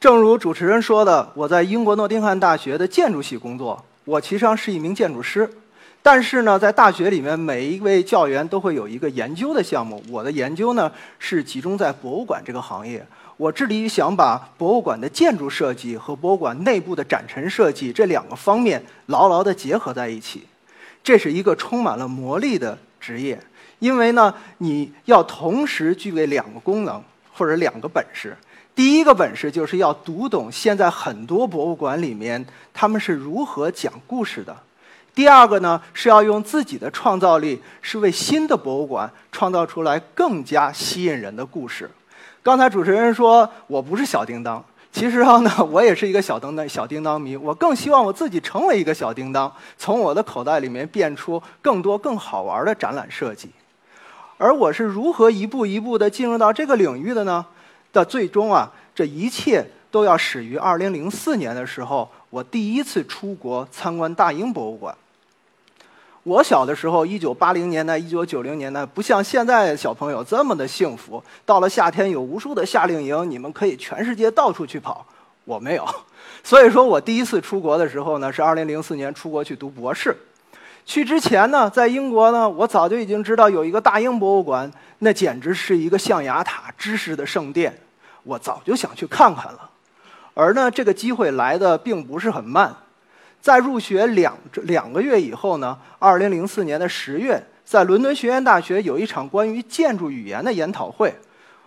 [0.00, 3.84] 正如主持人说的，我在英国诺丁汉大学的建筑系工作。
[4.06, 5.46] 我其实上是一名建筑师，
[6.00, 10.02] 但是呢，在大学里面，每一位教员都会有一个研究的项目。
[10.08, 13.06] 我的研究呢，是集中在博物馆这个行业。
[13.36, 20.46] 我致力于想把博物馆的建筑设计和博物馆内部的展陈设计这两个方面牢牢地结合在一起。
[21.04, 23.38] 这是一个充满了魔力的职业，
[23.80, 27.02] 因为呢，你要同时具备两个功能。
[27.32, 28.36] 或者两个本事，
[28.80, 34.54] 第一个本事就是要读懂现在很多博物馆里面他们是如何讲故事的；
[35.14, 41.90] 第二个呢是要用自己的创造力，是为新的博物馆创造出来更加吸引人的故事。
[42.42, 53.50] 刚才主持人说我不是小叮当，其实上呢 我也是一个小叮当小叮当迷，我更希望我自己成为一个小叮当，从我的口袋里面变出更多更好玩的展览设计。
[54.38, 57.44] 而我是如何一步一步地进入到这个领域的呢？
[57.92, 64.94] 的最终啊，这一切都要始于2004年的时候，我第一次出国参观大英博物馆。
[66.22, 71.22] 我小的时候，1980年代、1990年代，不像现在小朋友这么的幸福。
[71.46, 75.04] 到了夏天，有无数的夏令营，你们可以全世界到处去跑。
[75.46, 75.88] 我没有，
[76.44, 80.14] 所以说我第一次出国的时候呢，是2004年出国去读博士。
[80.84, 87.76] 去之前呢，在英国呢，我早就已经知道有一个大英博物馆，那简直是一个象牙塔、知识的圣殿，
[88.24, 89.70] 我早就想去看看了。
[90.34, 92.74] 而呢，这个机会来的并不是很慢，
[93.40, 101.14] 在入学两两个月以后呢，二零零四年的十月，在伦敦学院大学有一场关于建筑语言的研讨会。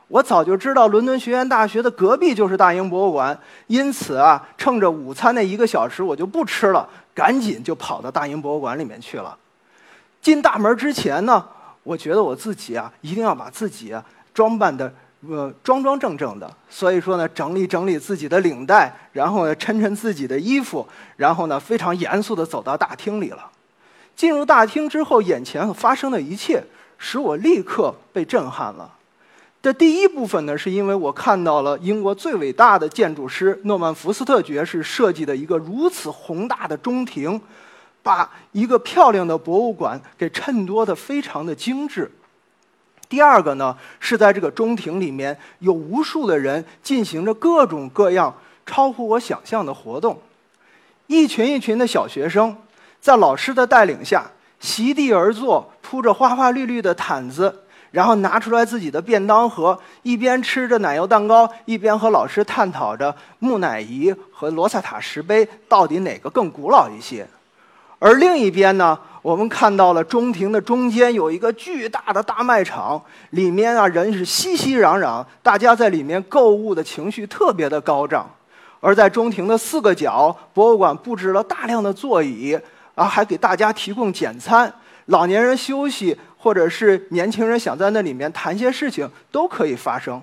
[0.09, 9.37] 我早就知道伦敦学院大学的隔壁就是大英博物馆，因此啊，趁着午餐那一个小时，我就不吃了，赶紧就跑到大英博物馆里面去了。
[10.21, 11.45] 进大门之前呢，
[11.83, 14.03] 我觉得我自己啊，一定要把自己啊
[14.33, 14.93] 装扮的
[15.27, 20.87] 呃庄庄正正的，所以说呢，整理整理自己的领带，然后呢，抻抻自己的衣服，
[21.17, 23.49] 然后呢，非常严肃的走到大厅里了。
[24.15, 26.63] 进入大厅之后，眼前发生的一切
[26.97, 28.89] 使我立刻被震撼了。
[29.63, 37.39] 这第一部分呢，是因为我看到了英国最伟大的建筑师诺曼福斯特爵士设计的一个如此宏大的中庭，
[38.01, 42.11] 把一个漂亮的博物馆给衬托的非常的精致。
[43.07, 48.35] 第二个呢，是在这个中庭里面有无数的人进行着各种各样
[48.65, 50.21] 超乎我想象的活动，
[51.07, 52.53] 一群一群的小学生
[52.99, 57.62] 在老师的带领下席地而坐，铺着花花绿绿的毯子。
[57.93, 67.23] 然后拿出来自己的便当盒，一边吃着奶油蛋糕，一边和老师探讨着木乃伊和罗塞塔石碑到底哪个更古老一些。
[67.99, 72.99] 而另一边呢，我们看到了中庭的中间有一个巨大的大卖场，
[73.29, 78.27] 里面啊人是熙熙攘攘，大家在里面购物的情绪特别的高涨。
[78.79, 82.59] 而在中庭的四个角，博物馆布置了大量的座椅，
[82.95, 84.73] 啊，还给大家提供简餐，
[85.05, 86.17] 老年人休息。
[86.43, 90.21] 或者是年轻人想在那里面谈些事情，都可以发生。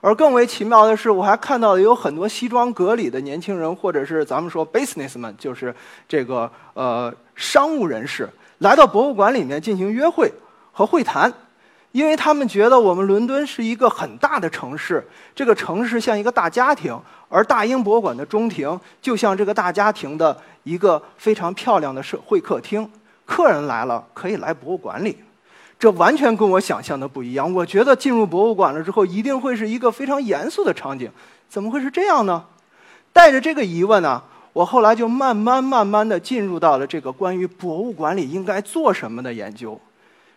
[0.00, 5.72] 而更为奇妙的是，我还看到有很多西装革履的年轻人，或者是咱们说 businessman，就是
[6.08, 10.28] 这个呃商务人士，来到博物馆里面进行约会
[10.72, 11.32] 和会谈，
[11.92, 22.90] 因为他们觉得我们伦敦是一个很大的城市，这个城市像一个大家庭，而大英博物馆的中庭就像这个大家庭的一个非常漂亮的社会客厅，
[23.24, 25.16] 客人来了可以来博物馆里。
[25.78, 27.52] 这完全跟我想象的不一样。
[27.52, 31.10] 我觉得进入博物馆了之后，一定会是一个非常严肃的场景。
[31.48, 32.44] 怎么会是这样呢？
[33.12, 34.22] 带着这个疑问呢，
[34.52, 39.78] 我后来就慢慢慢慢的进入到了这个关于博物馆里应该做什么的研究。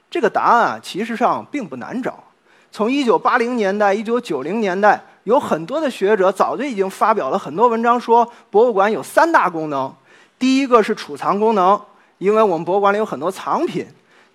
[0.09, 2.23] 这个答案啊，其实上并不难找。
[2.71, 9.93] 从1980年代、1990年代，有很多的学者早就已经发表了很多文章，说博物馆有三大功能。
[10.37, 11.79] 第一个是储藏功能，
[12.17, 13.85] 因为我们博物馆里有很多藏品。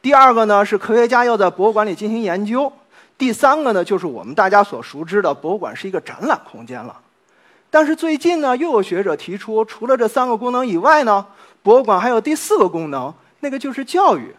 [0.01, 2.73] 第二个呢是科学家要在博物馆里进行研究，
[3.17, 6.97] 第三个呢就是我们大家所熟知的博物馆是一个展览空间了。
[7.71, 11.25] 但是最近呢又有学者提出，除了这三个功能以外呢，
[11.63, 14.35] 博物馆还有第四个功能，那个就是教育。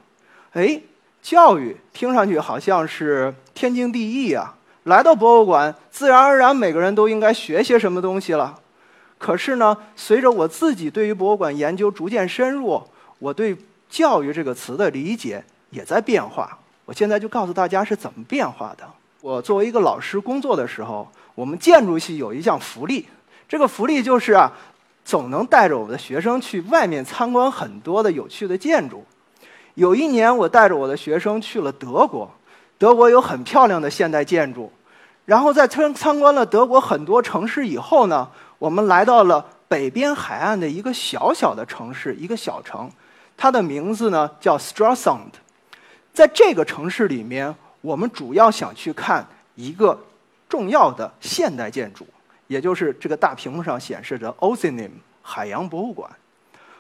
[0.52, 0.80] 哎，
[1.22, 4.54] 教育听上去好像是天经地义啊，
[4.84, 8.60] 来到博物馆，自然而然每个人都应该学些什么东西了。
[9.18, 12.84] 可是呢，随着我自己对于博物馆研究逐渐深入，
[13.24, 13.56] 我对
[13.90, 16.60] “教育”这个词的理解也在变化。
[16.84, 18.84] 我现在就告诉大家是怎么变化的。
[19.22, 23.08] 我作为一个老师工作的时候，我们建筑系有一项福利，
[23.48, 24.52] 这个福利就是啊，
[25.06, 29.06] 总能带着我们的学生去外面参观很多的有趣的建筑。
[29.76, 32.30] 有一年，我带着我的学生去了德国，
[32.78, 34.70] 德国有很漂亮的现代建筑。
[35.24, 38.30] 然后在参参观了德国很多城市以后呢，
[38.60, 42.92] 我们来到了北边海岸的一个小小的城市，一个小城，
[43.38, 45.32] 它的名字呢叫 Stralsund。
[46.14, 50.00] 在这个城市里面，我们主要想去看一个
[50.48, 52.06] 重要的现代建筑，
[52.48, 54.92] 也就是这个大屏幕上显示着 Oceanim
[55.22, 56.10] 海洋博物馆。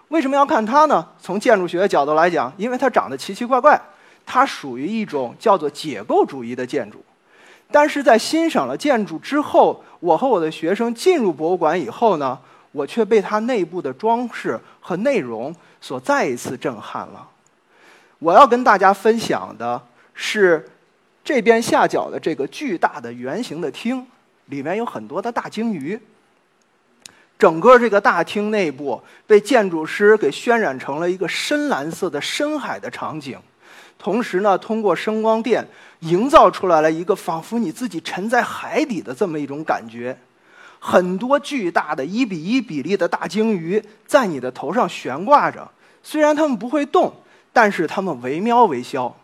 [0.10, 1.08] 为什么要看它呢？
[1.20, 3.82] 从建筑学的角度来讲，因为它长得奇奇怪怪，
[4.26, 7.04] 它属于一种叫做解构主义的建筑。
[7.72, 12.38] 但是在欣赏了建筑之后，我和我的学生进入博物馆以后呢，
[12.72, 17.28] 我却被它内部的装饰和内容所再一次震撼了。
[18.20, 19.80] 我要跟大家分享的
[20.14, 20.66] 是
[21.26, 24.08] 这边下角的这个巨大的圆形的厅，
[24.46, 26.00] 里面有很多的大鲸鱼。
[27.38, 33.38] 整个这个大厅内部被建筑师给渲染成了一个深蓝色的深海的场景，
[34.00, 35.68] 同时呢，通过声光电
[36.00, 40.18] 营造出来了一个仿佛你自己沉在海底的这么一种感觉。
[40.86, 45.66] 很多巨大的一比一比例的大鲸鱼在你的头上悬挂着，
[46.04, 47.14] 虽然它们不会动。
[47.56, 49.16] 但是它们惟妙惟肖，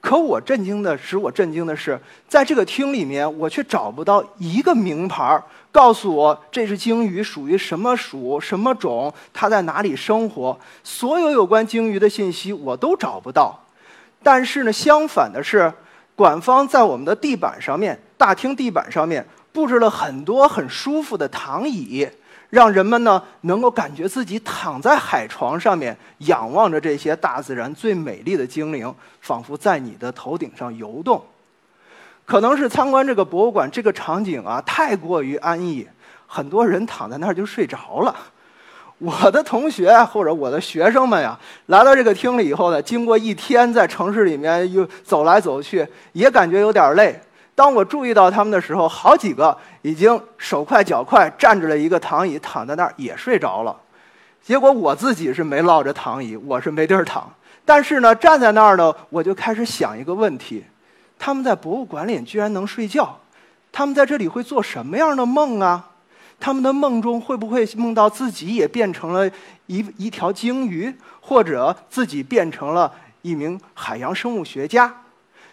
[0.00, 5.38] 可我震惊的使我震惊的是，在这个厅里面，我却找不到一个名牌
[5.70, 10.58] 告诉我这只鲸鱼属于什么属、什么种，它在哪里生活。
[10.82, 13.62] 所有有关鲸鱼的信息我都找不到。
[14.22, 15.70] 但是呢，相反的是，
[16.16, 19.22] 馆方在我们的地板上面、大厅地板上面
[19.58, 22.08] 布置了很多很舒服的躺椅。
[22.50, 31.22] 让人们呢能够感觉自己躺在海床上面，仰望着这些大自然最美丽的精灵，仿佛在你的头顶上游动。
[32.24, 35.86] 可能是参观这个博物馆，这个场景啊太过于安逸，
[36.26, 38.16] 很多人躺在那儿就睡着了。
[38.96, 47.20] 我的同学或者我的学生们呀，来到这个厅里以后呢，经过一天在城市里面又走来走去，也感觉有点累。
[47.58, 53.76] 当我注意到他们的时候，好几个已经手快脚快站着了一个躺椅，躺在那儿也睡着了。
[54.40, 57.28] 结果我自己是没落着躺椅，我是没地儿躺。
[57.64, 60.62] 但是呢，站在那儿呢，我就开始想一个问题：
[61.18, 63.18] 他们在博物馆里居然能睡觉，
[63.72, 65.84] 他们在这里会做什么样的梦啊？
[66.38, 69.28] 他们的梦中会不会梦到自己也变成了
[69.66, 74.94] 一一条鲸鱼，或者自己变成了一名海洋生物学家？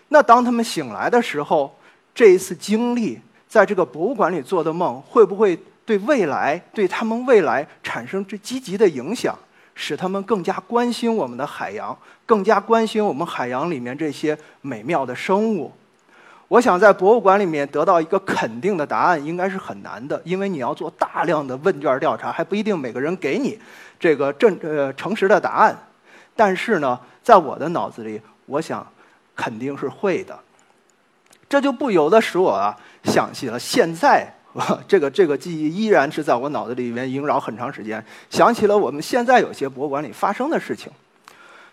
[0.09, 1.75] 那当他们醒来的时候，
[2.15, 9.37] 这一次经历，在这个博物馆里做的梦，会不会对未来、对他们未来产生这积极的影响，
[9.75, 11.95] 使他们更加关心我们的海洋，
[12.25, 15.69] 更加关心我们海洋里面这些美妙的生物？
[16.47, 23.59] 我想在博物馆里面得到一个肯定的答案，应该是很难的，因为你要做大量的问卷调查，还不一定每个人给你
[23.99, 25.77] 这个正呃诚实的答案。
[26.33, 28.85] 但是呢，在我的脑子里，我想
[29.35, 30.39] 肯定是会的。
[31.47, 34.27] 这就不由得使我啊想起了现在，
[34.87, 38.03] 这个这个记忆依然是在我脑子里面萦绕很长时间。
[38.29, 40.91] 想起了我们现在有些博物馆里发生的事情。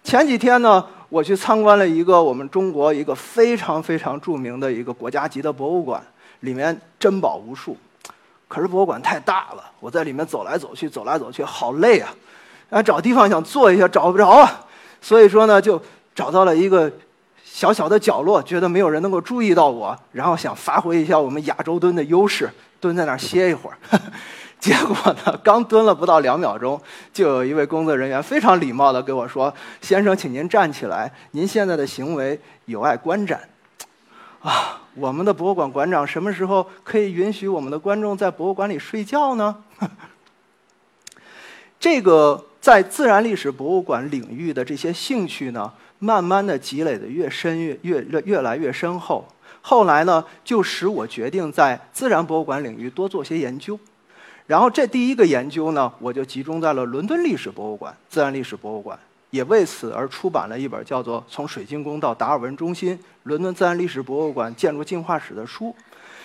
[0.04, 6.02] 前几天呢，我去参观了一个我们中国一个非常非常著名的一个国家级的博物馆，
[6.40, 7.76] 里面珍宝无数。
[8.48, 12.14] 可是博物馆太大了，我在里面走来走去，走来走去，好累啊！
[12.68, 14.66] 啊，找地方想坐一下，找不着啊。
[15.00, 15.80] 所以说呢，就
[16.14, 16.92] 找到了一个。
[17.54, 23.76] 小小的角落，觉得没有人能够注意到我，然后想发挥一下我们亚洲蹲的优势，蹲在那儿歇一会儿。
[24.58, 26.80] 结果呢，刚蹲了不到两秒钟，
[27.12, 33.38] 就有一位工作人员非常礼貌地给我说：“先生，请您站起来，您现在的行为有碍观展。”
[34.40, 39.54] 啊，我们的博物馆馆长什么时候可以允许我们的观众在博物馆里睡觉呢？
[41.78, 45.70] 这个在自然历史博物馆领域的这些兴趣呢？
[45.98, 49.26] 慢慢的积累的越深越越越越来越深厚，
[49.60, 53.76] 后来呢，就使我决定在自然博物馆领域多做些研究。
[54.46, 58.96] 然后这第一个研究呢，我就集中在了伦敦历史博物馆、自然历史博物馆，
[59.30, 65.74] 也为此而出版了一本叫做《从水晶宫到达尔文中心：伦敦自然历史博物馆建筑进化史》的书。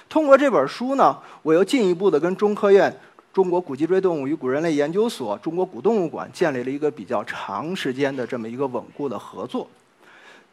[0.08, 2.96] 通过这本书呢，我又进一步的跟中科院。
[3.38, 9.70] 中国古脊椎动物与古人类研究所、中国古动物馆建立了一个比较长时间的这么一个稳固的合作。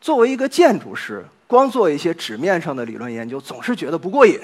[0.03, 4.38] 作为一个建筑师，光做一些纸面上的理论研究总是觉得不过瘾，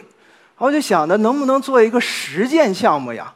[0.56, 3.30] 我就想着能不能做一个实践项目呀？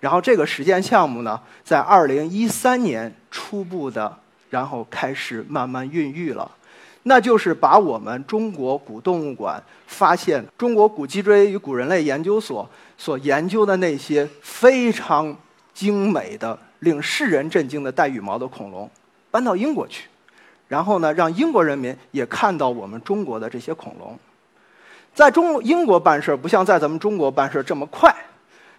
[0.00, 4.16] 然后这个实践项目呢，在二零一三年初步的，
[4.48, 6.50] 然后开始慢慢孕育了。
[7.02, 12.66] 那就是把我们中国古动物馆发现中国古脊椎与古人类研究所
[12.98, 15.34] 所研究的那些非常
[15.72, 18.90] 精美的、令世人震惊的带羽毛的恐龙，
[19.30, 20.08] 搬到英国去，
[20.66, 24.18] 然后呢，让英国人民也看到我们中国的这些恐龙。
[25.14, 28.14] 在中英国办事不像在咱们中国办事这么快。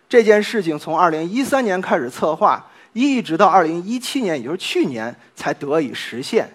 [0.08, 6.50] 这件事情从2013年开始策划，一直到2017年，也就是去年才得以实现。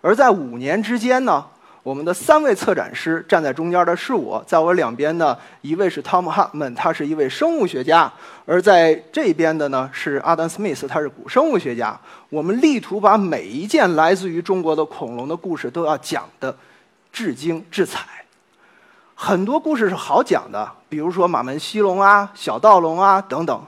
[0.00, 1.46] 而在五年之间呢，
[1.84, 8.10] 我们的三位策展师站在中间的是我，在我两边呢，一位是 Tom Hartman，他是一位生物学家；
[8.46, 12.00] 而在这边的呢是 Adam Smith，他是古生物学家。
[12.30, 16.56] 我们力图把每一件来自于中国的恐龙的故事都要讲的
[17.12, 18.00] 至精至彩。
[19.14, 23.62] 很多故事是好讲的，比如说马门溪龙啊、小盗龙啊等等，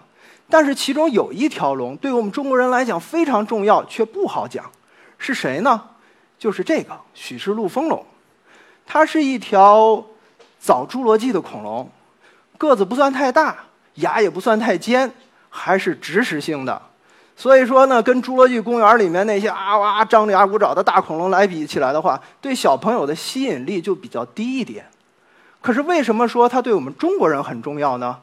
[0.49, 4.64] 但是其中有一条龙对我们中国人来讲非常重要，却不好讲，
[5.18, 5.82] 是谁呢？
[6.38, 8.05] 就是这个许氏陆丰龙，
[8.85, 10.05] 它是一条
[10.59, 11.90] 早侏罗纪的恐龙，
[12.59, 13.57] 个子不算太大，
[13.95, 15.11] 牙也不算太尖，
[15.49, 16.81] 还是植食性的，
[17.37, 24.85] 所以说呢，跟侏罗纪公园里面那些啊哇张着牙舞爪的大恐龙来比起来的话，对小朋友的吸引力就比较低一点。
[25.61, 28.19] 可是为什么说它对我们中国人很重要呢？